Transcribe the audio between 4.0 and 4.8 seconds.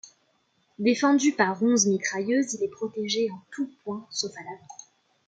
sauf à l'avant.